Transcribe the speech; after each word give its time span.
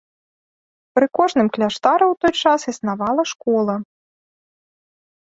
Пры 0.97 1.05
кожным 1.19 1.47
кляштары 1.59 2.05
ў 2.11 2.21
той 2.25 2.33
час 2.49 2.61
існавала 2.75 3.23
школа. 3.37 3.75